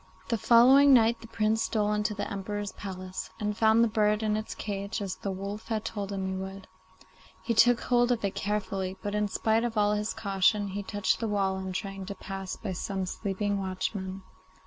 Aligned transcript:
The 0.29 0.37
following 0.39 0.95
night 0.95 1.21
the 1.21 1.27
Prince 1.27 1.61
stole 1.61 1.93
into 1.93 2.15
the 2.15 2.27
Emperor's 2.27 2.71
palace, 2.71 3.29
and 3.39 3.55
found 3.55 3.83
the 3.83 3.87
bird 3.87 4.23
in 4.23 4.35
its 4.35 4.55
cage 4.55 4.99
as 4.99 5.15
the 5.17 5.29
wolf 5.29 5.67
had 5.67 5.85
told 5.85 6.11
him 6.11 6.25
he 6.27 6.33
would. 6.33 6.65
He 7.43 7.53
took 7.53 7.81
hold 7.81 8.11
of 8.11 8.25
it 8.25 8.33
carefully, 8.33 8.97
but 9.03 9.13
in 9.13 9.27
spite 9.27 9.63
of 9.63 9.77
all 9.77 9.93
his 9.93 10.15
caution 10.15 10.69
he 10.69 10.81
touched 10.81 11.19
the 11.19 11.27
wall 11.27 11.59
in 11.59 11.71
trying 11.71 12.07
to 12.07 12.15
pass 12.15 12.55
by 12.57 12.71
some 12.73 13.05
sleeping 13.05 13.59
watchmen. 13.59 14.23